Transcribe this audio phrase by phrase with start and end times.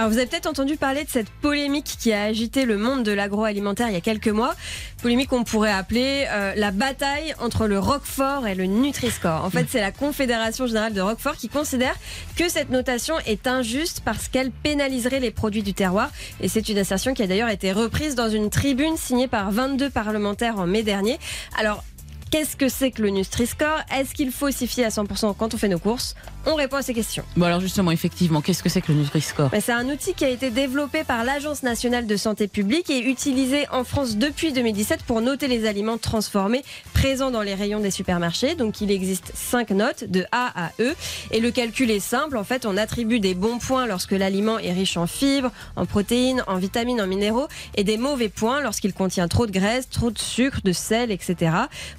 [0.00, 3.12] Alors vous avez peut-être entendu parler de cette polémique qui a agité le monde de
[3.12, 4.54] l'agroalimentaire il y a quelques mois.
[5.02, 9.44] Polémique qu'on pourrait appeler euh, la bataille entre le Roquefort et le Nutri-Score.
[9.44, 11.94] En fait, c'est la Confédération générale de Roquefort qui considère
[12.34, 16.10] que cette notation est injuste parce qu'elle pénaliserait les produits du terroir.
[16.40, 19.90] Et c'est une assertion qui a d'ailleurs été reprise dans une tribune signée par 22
[19.90, 21.18] parlementaires en mai dernier.
[21.58, 21.84] Alors,
[22.30, 23.80] Qu'est-ce que c'est que le Nutri-Score?
[23.92, 26.14] Est-ce qu'il faut s'y fier à 100% quand on fait nos courses?
[26.46, 27.24] On répond à ces questions.
[27.36, 29.50] Bon alors justement, effectivement, qu'est-ce que c'est que le Nutri-Score?
[29.60, 33.68] C'est un outil qui a été développé par l'Agence nationale de santé publique et utilisé
[33.70, 36.62] en France depuis 2017 pour noter les aliments transformés
[36.94, 38.54] présents dans les rayons des supermarchés.
[38.54, 40.94] Donc il existe 5 notes de A à E
[41.32, 42.36] et le calcul est simple.
[42.36, 46.44] En fait, on attribue des bons points lorsque l'aliment est riche en fibres, en protéines,
[46.46, 50.18] en vitamines, en minéraux et des mauvais points lorsqu'il contient trop de graisse, trop de
[50.18, 51.52] sucre, de sel, etc.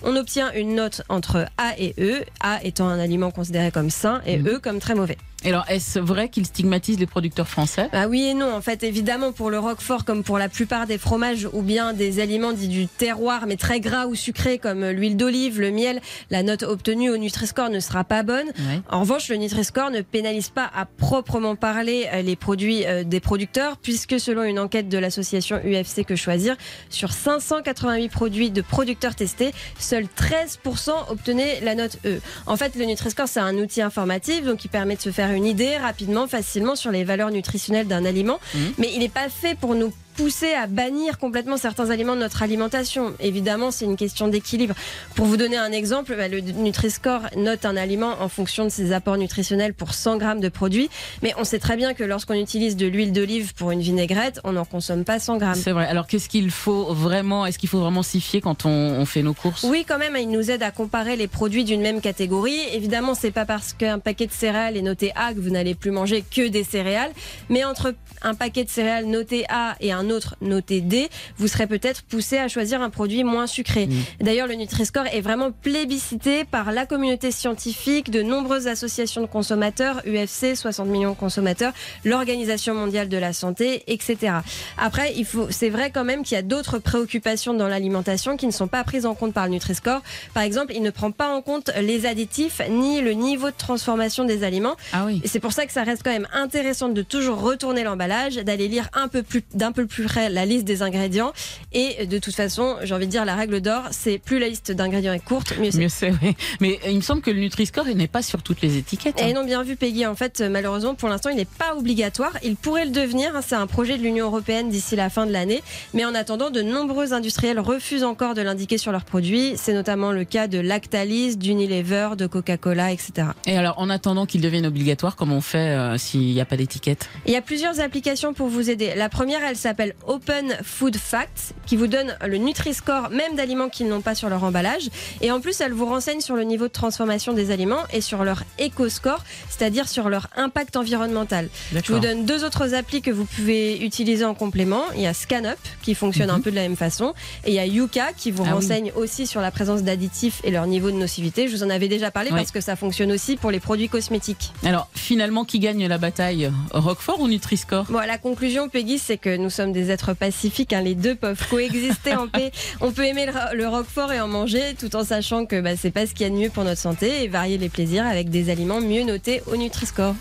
[0.03, 4.21] On obtient une note entre A et E, A étant un aliment considéré comme sain
[4.25, 5.17] et E comme très mauvais.
[5.43, 7.89] Et alors, est-ce vrai qu'il stigmatise les producteurs français?
[7.93, 8.53] Ah oui et non.
[8.53, 12.19] En fait, évidemment, pour le roquefort, comme pour la plupart des fromages ou bien des
[12.19, 16.43] aliments dits du terroir, mais très gras ou sucrés, comme l'huile d'olive, le miel, la
[16.43, 18.51] note obtenue au Nutri-Score ne sera pas bonne.
[18.89, 23.19] En revanche, le Nutri-Score ne pénalise pas à proprement parler euh, les produits euh, des
[23.19, 26.55] producteurs, puisque selon une enquête de l'association UFC Que Choisir,
[26.89, 32.19] sur 588 produits de producteurs testés, seuls 13% obtenaient la note E.
[32.45, 35.45] En fait, le Nutri-Score, c'est un outil informatif, donc qui permet de se faire une
[35.45, 38.39] idée rapidement, facilement sur les valeurs nutritionnelles d'un aliment.
[38.53, 38.59] Mmh.
[38.77, 42.43] Mais il n'est pas fait pour nous pousser à bannir complètement certains aliments de notre
[42.43, 43.13] alimentation.
[43.19, 44.75] Évidemment, c'est une question d'équilibre.
[45.15, 48.91] Pour vous donner un exemple, bah, le Nutri-Score note un aliment en fonction de ses
[48.93, 50.89] apports nutritionnels pour 100 grammes de produits,
[51.21, 54.53] mais on sait très bien que lorsqu'on utilise de l'huile d'olive pour une vinaigrette, on
[54.53, 55.55] n'en consomme pas 100 grammes.
[55.55, 55.87] C'est vrai.
[55.87, 59.33] Alors qu'est-ce qu'il faut vraiment Est-ce qu'il faut vraiment s'y fier quand on, fait nos
[59.33, 59.63] courses?
[59.63, 60.15] Oui, quand même.
[60.19, 62.59] Il nous aide à comparer les produits d'une même catégorie.
[62.73, 65.91] Évidemment, c'est pas parce qu'un paquet de céréales est noté A que vous n'allez plus
[65.91, 67.11] manger que des céréales,
[67.49, 71.67] mais entre un paquet de céréales noté A et un autre noté D, vous serez
[71.67, 73.87] peut-être poussé à choisir un produit moins sucré.
[73.87, 73.91] Mm.
[74.21, 80.01] D'ailleurs, le Nutri-Score est vraiment plébiscité par la communauté scientifique, de nombreuses associations de consommateurs,
[80.05, 81.73] UFC, 60 millions de consommateurs,
[82.03, 84.33] l'Organisation mondiale de la santé, etc.
[84.77, 88.47] Après, il faut, c'est vrai quand même qu'il y a d'autres préoccupations dans l'alimentation qui
[88.47, 90.01] ne sont pas prises en compte par le Nutri-Score.
[90.33, 94.25] Par exemple, il ne prend pas en compte les additifs ni le niveau de transformation
[94.25, 94.75] des aliments.
[94.93, 95.21] Ah oui.
[95.23, 98.67] Et c'est pour ça que ça reste quand même intéressant de toujours retourner l'emballage, d'aller
[98.67, 101.33] lire un peu plus, d'un peu plus près la liste des ingrédients.
[101.73, 104.71] Et de toute façon, j'ai envie de dire, la règle d'or, c'est plus la liste
[104.71, 106.11] d'ingrédients est courte, mieux c'est.
[106.59, 109.19] Mais il me semble que le Nutri-Score n'est pas sur toutes les étiquettes.
[109.19, 109.33] Et hein.
[109.33, 110.05] non, bien vu, Peggy.
[110.05, 112.31] En fait, malheureusement, pour l'instant, il n'est pas obligatoire.
[112.43, 113.35] Il pourrait le devenir.
[113.35, 113.41] Hein.
[113.45, 115.61] C'est un projet de l'Union européenne d'ici la fin de l'année.
[115.93, 119.53] Mais en attendant, de nombreux industriels refusent encore de l'indiquer sur leurs produits.
[119.57, 123.29] C'est notamment le cas de Lactalis, d'Unilever, de Coca-Cola, etc.
[123.45, 126.57] Et alors, en attendant qu'il devienne obligatoire, comment on fait euh, s'il n'y a pas
[126.57, 127.09] d'étiquette?
[127.25, 128.93] Il y a plusieurs applications pour vous aider.
[128.95, 133.87] La première, elle s'appelle Open Food Facts, qui vous donne le Nutri-Score même d'aliments qu'ils
[133.87, 134.89] n'ont pas sur leur emballage.
[135.21, 138.23] Et en plus, elle vous renseigne sur le niveau de transformation des aliments et sur
[138.23, 141.49] leur éco-score, c'est-à-dire sur leur impact environnemental.
[141.73, 144.83] Je vous donne deux autres applis que vous pouvez utiliser en complément.
[144.95, 146.43] Il y a ScanUp, qui fonctionne un mhm.
[146.43, 147.13] peu de la même façon,
[147.45, 150.51] et il y a Yuka, qui vous ah renseigne aussi sur la présence d'additifs et
[150.51, 151.47] leur niveau de nocivité.
[151.47, 154.51] Je vous en avais déjà parlé parce que ça fonctionne aussi pour les produits cosmétiques.
[154.63, 157.85] Alors, finalement, qui gagne la bataille Roquefort ou Nutri-Score?
[157.89, 160.73] Bon, la conclusion, Peggy, c'est que nous sommes des êtres pacifiques.
[160.73, 160.81] Hein.
[160.81, 162.51] les deux peuvent coexister en paix.
[162.79, 166.05] On peut aimer le, roquefort et en manger tout en sachant que bah, c'est pas
[166.05, 168.49] ce qu'il y a de mieux pour notre santé et varier les plaisirs avec des
[168.49, 170.15] aliments mieux notés au Nutri-Score.